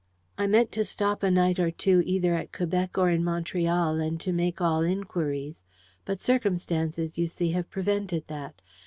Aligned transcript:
I 0.35 0.47
meant 0.47 0.71
to 0.71 0.83
stop 0.83 1.21
a 1.21 1.29
night 1.29 1.59
or 1.59 1.69
two 1.69 2.01
either 2.07 2.33
at 2.33 2.51
Quebec 2.51 2.97
or 2.97 3.11
in 3.11 3.23
Montreal, 3.23 3.99
and 3.99 4.19
to 4.21 4.33
make 4.33 4.59
all 4.59 4.81
inquiries: 4.81 5.63
but 6.05 6.19
circumstances, 6.19 7.19
you 7.19 7.27
see, 7.27 7.51
have 7.51 7.69
prevented 7.69 8.25
that. 8.27 8.63